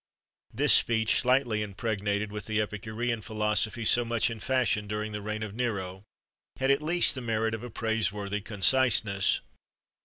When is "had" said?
6.57-6.71